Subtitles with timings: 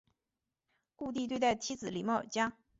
[0.95, 2.53] 顾悌对待妻子礼貌有则。